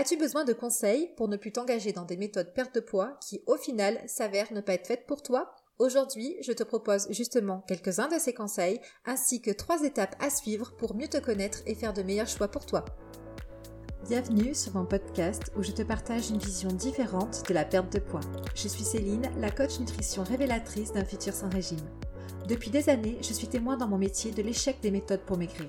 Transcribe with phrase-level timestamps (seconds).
[0.00, 3.42] As-tu besoin de conseils pour ne plus t'engager dans des méthodes perte de poids qui,
[3.46, 5.54] au final, s'avèrent ne pas être faites pour toi?
[5.78, 10.74] Aujourd'hui, je te propose justement quelques-uns de ces conseils ainsi que trois étapes à suivre
[10.78, 12.86] pour mieux te connaître et faire de meilleurs choix pour toi.
[14.08, 17.98] Bienvenue sur mon podcast où je te partage une vision différente de la perte de
[17.98, 18.20] poids.
[18.54, 21.90] Je suis Céline, la coach nutrition révélatrice d'un futur sans régime.
[22.48, 25.68] Depuis des années, je suis témoin dans mon métier de l'échec des méthodes pour maigrir.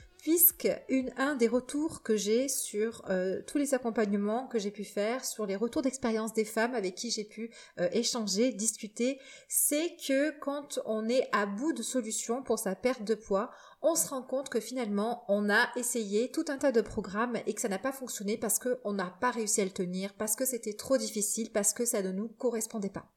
[0.21, 4.83] puisque une, un des retours que j'ai sur euh, tous les accompagnements que j'ai pu
[4.83, 9.95] faire, sur les retours d'expérience des femmes avec qui j'ai pu euh, échanger, discuter, c'est
[10.07, 13.49] que quand on est à bout de solutions pour sa perte de poids,
[13.81, 17.55] on se rend compte que finalement on a essayé tout un tas de programmes et
[17.55, 20.45] que ça n'a pas fonctionné parce qu'on n'a pas réussi à le tenir, parce que
[20.45, 23.09] c'était trop difficile, parce que ça ne nous correspondait pas.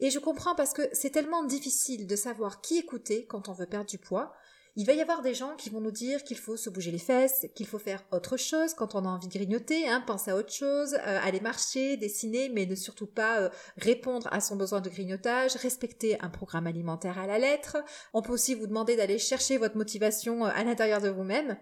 [0.00, 3.66] Et je comprends parce que c'est tellement difficile de savoir qui écouter quand on veut
[3.66, 4.32] perdre du poids.
[4.78, 7.00] Il va y avoir des gens qui vont nous dire qu'il faut se bouger les
[7.00, 10.36] fesses, qu'il faut faire autre chose quand on a envie de grignoter, hein, penser à
[10.36, 14.80] autre chose, euh, aller marcher, dessiner, mais ne surtout pas euh, répondre à son besoin
[14.80, 17.78] de grignotage, respecter un programme alimentaire à la lettre.
[18.14, 21.58] On peut aussi vous demander d'aller chercher votre motivation euh, à l'intérieur de vous-même.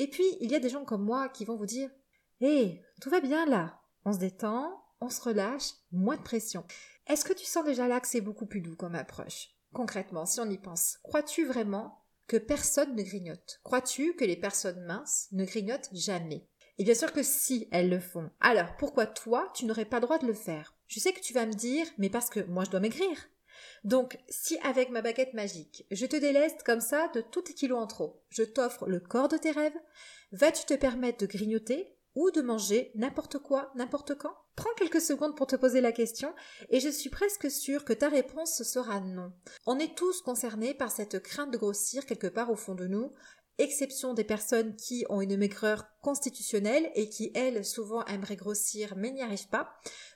[0.00, 1.88] Et puis, il y a des gens comme moi qui vont vous dire
[2.40, 3.78] Hé, tout va bien là.
[4.04, 6.64] On se détend, on se relâche, moins de pression.
[7.06, 9.50] Est-ce que tu sens déjà là que c'est beaucoup plus doux comme approche?
[9.72, 14.84] Concrètement, si on y pense, crois-tu vraiment que personne ne grignote Crois-tu que les personnes
[14.84, 16.48] minces ne grignotent jamais?
[16.78, 18.30] Et bien sûr que si elles le font.
[18.40, 20.74] Alors pourquoi toi, tu n'aurais pas le droit de le faire?
[20.86, 23.28] Je sais que tu vas me dire, mais parce que moi je dois maigrir.
[23.84, 27.78] Donc, si avec ma baguette magique, je te déleste comme ça de tous tes kilos
[27.78, 29.78] en trop, je t'offre le corps de tes rêves,
[30.32, 31.95] vas-tu te permettre de grignoter?
[32.16, 34.34] Ou de manger n'importe quoi, n'importe quand?
[34.56, 36.34] Prends quelques secondes pour te poser la question
[36.70, 39.32] et je suis presque sûre que ta réponse sera non.
[39.66, 43.12] On est tous concernés par cette crainte de grossir quelque part au fond de nous,
[43.58, 49.10] exception des personnes qui ont une maigreur constitutionnelle et qui, elles, souvent aimeraient grossir mais
[49.10, 49.70] n'y arrivent pas.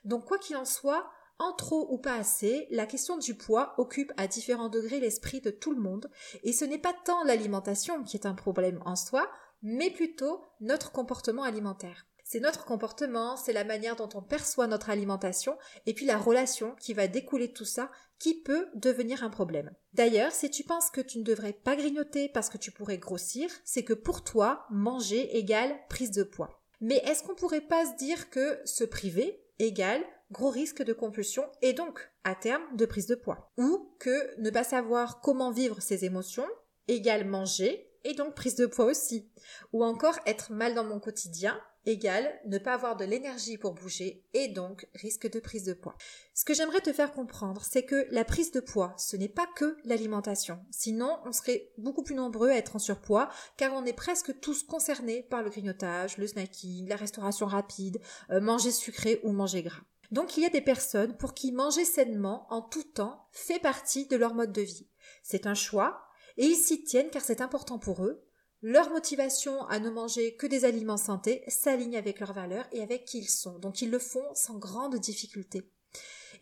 [0.04, 4.12] Donc, quoi qu'il en soit, en trop ou pas assez, la question du poids occupe
[4.16, 6.10] à différents degrés l'esprit de tout le monde,
[6.42, 9.30] et ce n'est pas tant l'alimentation qui est un problème en soi,
[9.62, 12.06] mais plutôt notre comportement alimentaire.
[12.24, 16.76] C'est notre comportement, c'est la manière dont on perçoit notre alimentation, et puis la relation
[16.78, 19.72] qui va découler de tout ça, qui peut devenir un problème.
[19.94, 23.50] D'ailleurs, si tu penses que tu ne devrais pas grignoter parce que tu pourrais grossir,
[23.64, 26.62] c'est que pour toi, manger égale prise de poids.
[26.80, 31.44] Mais est-ce qu'on pourrait pas se dire que se priver égale gros risque de compulsion
[31.62, 33.50] et donc, à terme, de prise de poids?
[33.58, 36.46] Ou que ne pas savoir comment vivre ses émotions
[36.86, 39.28] égale manger et donc prise de poids aussi.
[39.72, 44.24] Ou encore être mal dans mon quotidien égale ne pas avoir de l'énergie pour bouger
[44.34, 45.96] et donc risque de prise de poids.
[46.34, 49.46] Ce que j'aimerais te faire comprendre, c'est que la prise de poids, ce n'est pas
[49.56, 50.58] que l'alimentation.
[50.70, 54.62] Sinon, on serait beaucoup plus nombreux à être en surpoids car on est presque tous
[54.62, 58.00] concernés par le grignotage, le snacking, la restauration rapide,
[58.30, 59.82] euh, manger sucré ou manger gras.
[60.10, 64.06] Donc il y a des personnes pour qui manger sainement en tout temps fait partie
[64.06, 64.88] de leur mode de vie.
[65.22, 68.24] C'est un choix et ils s'y tiennent car c'est important pour eux.
[68.62, 73.06] Leur motivation à ne manger que des aliments santé s'aligne avec leurs valeurs et avec
[73.06, 75.70] qui ils sont, donc ils le font sans grande difficulté.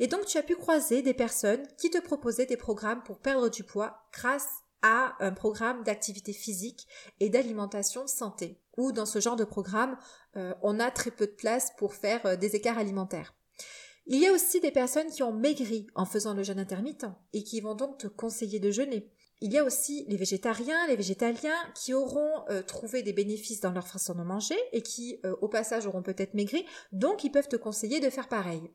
[0.00, 3.48] Et donc tu as pu croiser des personnes qui te proposaient des programmes pour perdre
[3.48, 4.48] du poids grâce
[4.82, 6.86] à un programme d'activité physique
[7.20, 8.60] et d'alimentation santé.
[8.76, 9.96] Ou dans ce genre de programme,
[10.36, 13.34] euh, on a très peu de place pour faire euh, des écarts alimentaires.
[14.06, 17.42] Il y a aussi des personnes qui ont maigri en faisant le jeûne intermittent et
[17.42, 19.12] qui vont donc te conseiller de jeûner.
[19.40, 23.70] Il y a aussi les végétariens, les végétaliens qui auront euh, trouvé des bénéfices dans
[23.70, 27.48] leur façon de manger et qui, euh, au passage, auront peut-être maigri, donc ils peuvent
[27.48, 28.72] te conseiller de faire pareil.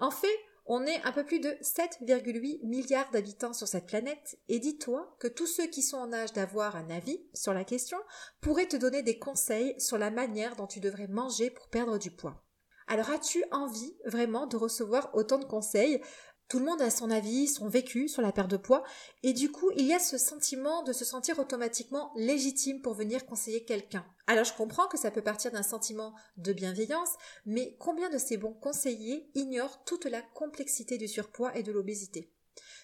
[0.00, 0.36] En fait,
[0.66, 5.28] on est un peu plus de 7,8 milliards d'habitants sur cette planète et dis-toi que
[5.28, 7.98] tous ceux qui sont en âge d'avoir un avis sur la question
[8.40, 12.10] pourraient te donner des conseils sur la manière dont tu devrais manger pour perdre du
[12.10, 12.42] poids.
[12.86, 16.00] Alors as-tu envie vraiment de recevoir autant de conseils
[16.48, 18.84] tout le monde a son avis, son vécu sur la perte de poids,
[19.22, 23.26] et du coup, il y a ce sentiment de se sentir automatiquement légitime pour venir
[23.26, 24.04] conseiller quelqu'un.
[24.26, 27.10] Alors je comprends que ça peut partir d'un sentiment de bienveillance,
[27.46, 32.30] mais combien de ces bons conseillers ignorent toute la complexité du surpoids et de l'obésité?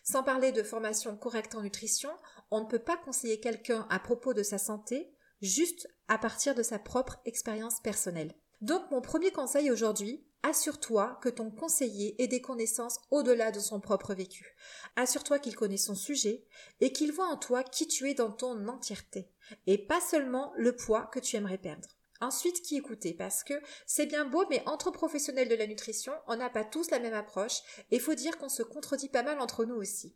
[0.05, 2.11] Sans parler de formation correcte en nutrition,
[2.51, 6.63] on ne peut pas conseiller quelqu'un à propos de sa santé juste à partir de
[6.63, 8.35] sa propre expérience personnelle.
[8.61, 13.81] Donc mon premier conseil aujourd'hui, assure-toi que ton conseiller ait des connaissances au-delà de son
[13.81, 14.57] propre vécu.
[14.97, 16.45] Assure-toi qu'il connaît son sujet
[16.81, 19.31] et qu'il voit en toi qui tu es dans ton entièreté,
[19.67, 21.89] et pas seulement le poids que tu aimerais perdre.
[22.21, 23.15] Ensuite, qui écouter?
[23.15, 23.55] Parce que
[23.87, 27.15] c'est bien beau, mais entre professionnels de la nutrition, on n'a pas tous la même
[27.15, 30.15] approche, et faut dire qu'on se contredit pas mal entre nous aussi.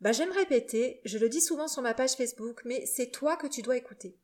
[0.00, 3.46] Bah, j'aime répéter, je le dis souvent sur ma page Facebook, mais c'est toi que
[3.46, 4.18] tu dois écouter.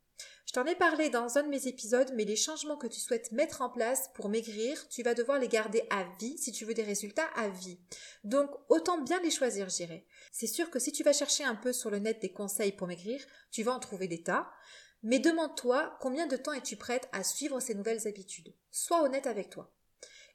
[0.47, 3.31] Je t'en ai parlé dans un de mes épisodes, mais les changements que tu souhaites
[3.31, 6.75] mettre en place pour maigrir, tu vas devoir les garder à vie si tu veux
[6.75, 7.79] des résultats à vie.
[8.25, 10.07] Donc, autant bien les choisir, j'irai.
[10.33, 12.89] C'est sûr que si tu vas chercher un peu sur le net des conseils pour
[12.89, 14.51] maigrir, tu vas en trouver des tas.
[15.03, 18.53] Mais demande-toi combien de temps es-tu prête à suivre ces nouvelles habitudes.
[18.71, 19.73] Sois honnête avec toi.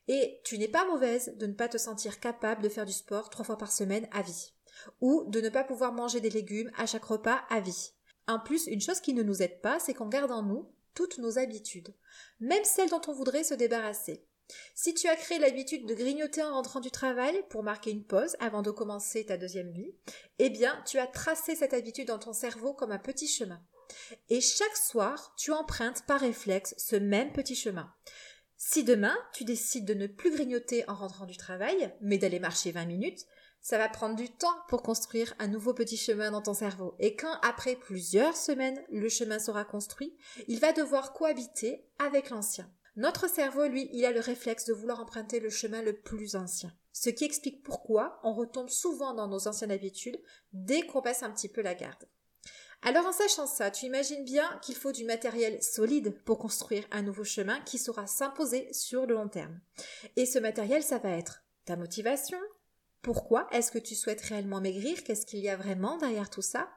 [0.08, 3.30] Et tu n'es pas mauvaise de ne pas te sentir capable de faire du sport
[3.30, 4.54] trois fois par semaine à vie.
[5.02, 7.92] Ou de ne pas pouvoir manger des légumes à chaque repas à vie.
[8.28, 11.18] En plus, une chose qui ne nous aide pas, c'est qu'on garde en nous toutes
[11.20, 11.94] nos habitudes,
[12.40, 14.26] même celles dont on voudrait se débarrasser.
[14.76, 18.36] Si tu as créé l'habitude de grignoter en rentrant du travail pour marquer une pause
[18.40, 19.94] avant de commencer ta deuxième vie,
[20.40, 23.62] eh bien, tu as tracé cette habitude dans ton cerveau comme un petit chemin.
[24.30, 27.92] Et chaque soir, tu empruntes par réflexe ce même petit chemin.
[28.58, 32.72] Si demain, tu décides de ne plus grignoter en rentrant du travail, mais d'aller marcher
[32.72, 33.26] 20 minutes,
[33.66, 36.94] ça va prendre du temps pour construire un nouveau petit chemin dans ton cerveau.
[37.00, 40.16] Et quand, après plusieurs semaines, le chemin sera construit,
[40.48, 42.72] il va devoir cohabiter avec l'ancien.
[42.96, 46.72] Notre cerveau, lui, il a le réflexe de vouloir emprunter le chemin le plus ancien.
[46.94, 50.22] Ce qui explique pourquoi on retombe souvent dans nos anciennes habitudes
[50.54, 52.08] dès qu'on passe un petit peu la garde.
[52.84, 57.02] Alors en sachant ça, tu imagines bien qu'il faut du matériel solide pour construire un
[57.02, 59.60] nouveau chemin qui saura s'imposer sur le long terme.
[60.18, 62.38] Et ce matériel, ça va être ta motivation,
[63.06, 66.72] pourquoi est-ce que tu souhaites réellement maigrir, qu'est-ce qu'il y a vraiment derrière tout ça,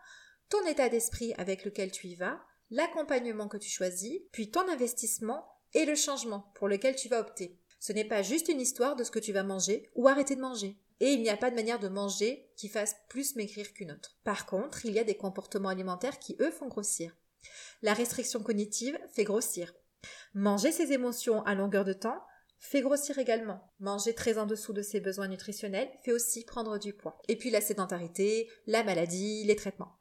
[0.50, 2.38] ton état d'esprit avec lequel tu y vas,
[2.68, 7.58] l'accompagnement que tu choisis, puis ton investissement et le changement pour lequel tu vas opter.
[7.80, 10.42] Ce n'est pas juste une histoire de ce que tu vas manger ou arrêter de
[10.42, 10.76] manger.
[11.00, 14.18] Et il n'y a pas de manière de manger qui fasse plus maigrir qu'une autre.
[14.22, 17.16] Par contre, il y a des comportements alimentaires qui, eux, font grossir.
[17.80, 19.72] La restriction cognitive fait grossir.
[20.34, 22.22] Manger ses émotions à longueur de temps
[22.58, 23.60] fait grossir également.
[23.80, 27.18] Manger très en dessous de ses besoins nutritionnels fait aussi prendre du poids.
[27.28, 29.98] Et puis la sédentarité, la maladie, les traitements.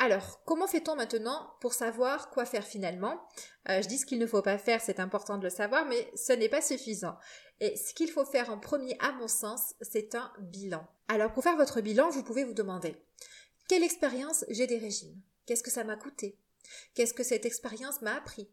[0.00, 3.22] Alors, comment fait-on maintenant pour savoir quoi faire finalement?
[3.68, 6.10] Euh, Je dis ce qu'il ne faut pas faire, c'est important de le savoir, mais
[6.16, 7.16] ce n'est pas suffisant.
[7.60, 10.84] Et ce qu'il faut faire en premier, à mon sens, c'est un bilan.
[11.06, 12.96] Alors, pour faire votre bilan, vous pouvez vous demander
[13.68, 15.22] quelle expérience j'ai des régimes?
[15.46, 16.38] Qu'est-ce que ça m'a coûté?
[16.94, 18.50] Qu'est-ce que cette expérience m'a appris?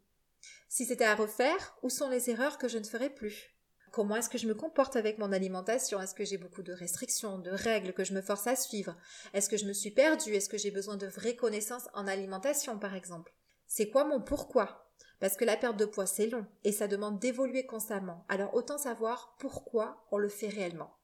[0.68, 3.50] Si c'était à refaire, où sont les erreurs que je ne ferai plus?
[3.92, 6.00] Comment est-ce que je me comporte avec mon alimentation?
[6.00, 8.96] Est-ce que j'ai beaucoup de restrictions, de règles que je me force à suivre?
[9.34, 10.34] Est-ce que je me suis perdue?
[10.34, 13.34] Est-ce que j'ai besoin de vraies connaissances en alimentation, par exemple?
[13.66, 14.90] C'est quoi mon pourquoi?
[15.20, 18.24] Parce que la perte de poids, c'est long et ça demande d'évoluer constamment.
[18.28, 20.96] Alors autant savoir pourquoi on le fait réellement.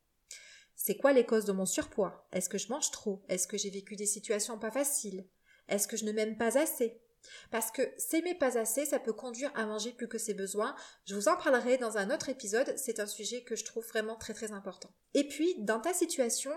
[0.74, 2.26] C'est quoi les causes de mon surpoids?
[2.32, 3.22] Est-ce que je mange trop?
[3.28, 5.28] Est-ce que j'ai vécu des situations pas faciles?
[5.68, 7.00] Est-ce que je ne m'aime pas assez?
[7.50, 10.74] Parce que s'aimer pas assez, ça peut conduire à manger plus que ses besoins.
[11.06, 14.16] Je vous en parlerai dans un autre épisode, c'est un sujet que je trouve vraiment
[14.16, 14.90] très très important.
[15.14, 16.52] Et puis, dans ta situation,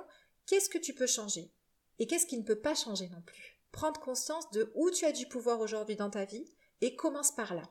[0.45, 1.51] qu'est-ce que tu peux changer?
[1.99, 3.59] Et qu'est-ce qui ne peut pas changer non plus?
[3.71, 7.53] Prendre conscience de où tu as du pouvoir aujourd'hui dans ta vie et commence par
[7.53, 7.63] là.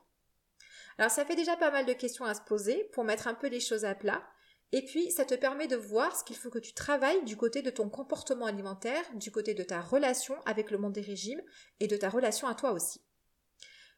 [0.99, 3.49] Alors ça fait déjà pas mal de questions à se poser pour mettre un peu
[3.49, 4.23] les choses à plat.
[4.73, 7.61] Et puis, ça te permet de voir ce qu'il faut que tu travailles du côté
[7.61, 11.43] de ton comportement alimentaire, du côté de ta relation avec le monde des régimes
[11.81, 13.03] et de ta relation à toi aussi.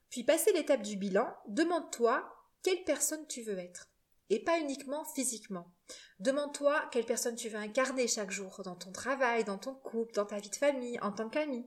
[0.09, 2.25] Puis, passer l'étape du bilan, demande-toi
[2.63, 3.89] quelle personne tu veux être.
[4.31, 5.75] Et pas uniquement physiquement.
[6.19, 10.25] Demande-toi quelle personne tu veux incarner chaque jour dans ton travail, dans ton couple, dans
[10.25, 11.67] ta vie de famille, en tant qu'ami.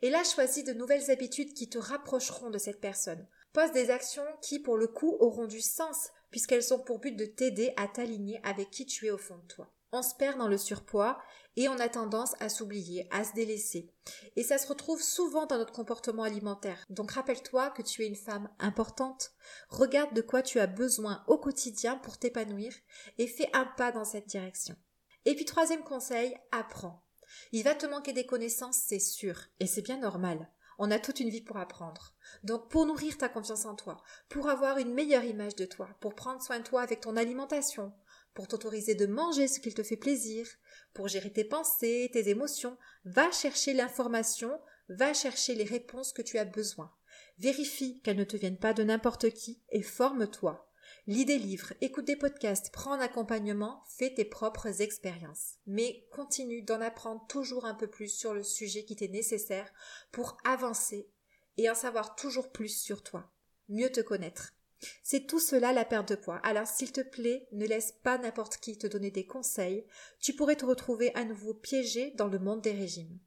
[0.00, 3.26] Et là, choisis de nouvelles habitudes qui te rapprocheront de cette personne.
[3.52, 7.24] Pose des actions qui, pour le coup, auront du sens puisqu'elles ont pour but de
[7.24, 9.72] t'aider à t'aligner avec qui tu es au fond de toi.
[9.92, 11.18] On se perd dans le surpoids
[11.56, 13.90] et on a tendance à s'oublier, à se délaisser.
[14.36, 16.84] Et ça se retrouve souvent dans notre comportement alimentaire.
[16.90, 19.32] Donc rappelle-toi que tu es une femme importante.
[19.70, 22.72] Regarde de quoi tu as besoin au quotidien pour t'épanouir
[23.16, 24.76] et fais un pas dans cette direction.
[25.24, 27.02] Et puis troisième conseil, apprends.
[27.52, 30.50] Il va te manquer des connaissances, c'est sûr, et c'est bien normal.
[30.78, 32.14] On a toute une vie pour apprendre.
[32.44, 33.96] Donc pour nourrir ta confiance en toi,
[34.28, 37.92] pour avoir une meilleure image de toi, pour prendre soin de toi avec ton alimentation,
[38.32, 40.46] pour t'autoriser de manger ce qu'il te fait plaisir,
[40.94, 46.38] pour gérer tes pensées, tes émotions, va chercher l'information, va chercher les réponses que tu
[46.38, 46.92] as besoin.
[47.38, 50.67] Vérifie qu'elles ne te viennent pas de n'importe qui et forme-toi.
[51.08, 55.54] Lis des livres, écoute des podcasts, prends un accompagnement, fais tes propres expériences.
[55.66, 59.72] Mais continue d'en apprendre toujours un peu plus sur le sujet qui t'est nécessaire
[60.12, 61.08] pour avancer
[61.56, 63.32] et en savoir toujours plus sur toi,
[63.70, 64.52] mieux te connaître.
[65.02, 66.40] C'est tout cela la perte de poids.
[66.44, 69.86] Alors s'il te plaît, ne laisse pas n'importe qui te donner des conseils.
[70.20, 73.18] Tu pourrais te retrouver à nouveau piégé dans le monde des régimes.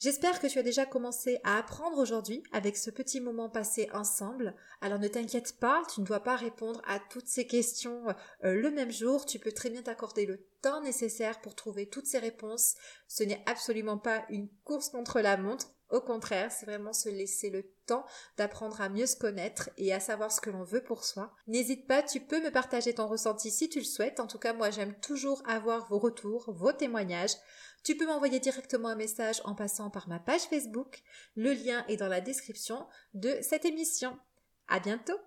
[0.00, 4.54] J'espère que tu as déjà commencé à apprendre aujourd'hui avec ce petit moment passé ensemble.
[4.80, 8.06] Alors ne t'inquiète pas, tu ne dois pas répondre à toutes ces questions
[8.44, 9.26] euh, le même jour.
[9.26, 12.76] Tu peux très bien t'accorder le temps nécessaire pour trouver toutes ces réponses.
[13.08, 15.66] Ce n'est absolument pas une course contre la montre.
[15.90, 18.06] Au contraire, c'est vraiment se laisser le temps
[18.38, 21.34] d'apprendre à mieux se connaître et à savoir ce que l'on veut pour soi.
[21.48, 24.20] N'hésite pas, tu peux me partager ton ressenti si tu le souhaites.
[24.20, 27.34] En tout cas, moi j'aime toujours avoir vos retours, vos témoignages.
[27.82, 31.02] Tu peux m'envoyer directement un message en passant par ma page Facebook.
[31.34, 34.18] Le lien est dans la description de cette émission.
[34.68, 35.18] À bientôt!